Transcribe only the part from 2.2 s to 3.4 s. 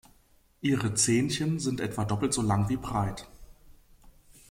so lang wie breit.